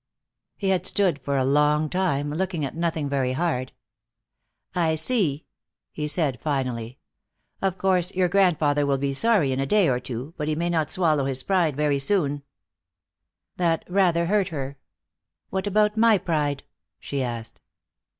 He 0.57 0.69
had 0.69 0.87
stood 0.87 1.21
for 1.21 1.37
a 1.37 1.45
long 1.45 1.87
time, 1.87 2.33
looking 2.33 2.65
at 2.65 2.75
nothing 2.75 3.07
very 3.07 3.33
hard. 3.33 3.71
"I 4.73 4.95
see," 4.95 5.45
he 5.91 6.07
said 6.07 6.39
finally. 6.41 6.97
"Of 7.61 7.77
course 7.77 8.11
your 8.15 8.27
grandfather 8.27 8.83
will 8.87 8.97
be 8.97 9.13
sorry 9.13 9.51
in 9.51 9.59
a 9.59 9.67
day 9.67 9.87
or 9.87 9.99
two, 9.99 10.33
but 10.37 10.47
he 10.47 10.55
may 10.55 10.71
not 10.71 10.89
swallow 10.89 11.25
his 11.25 11.43
pride 11.43 11.75
very 11.75 11.99
soon." 11.99 12.41
That 13.57 13.83
rather 13.87 14.25
hurt 14.25 14.47
her. 14.47 14.79
"What 15.51 15.67
about 15.67 15.97
my 15.97 16.17
pride?" 16.17 16.63
she 16.99 17.21
asked. 17.21 17.61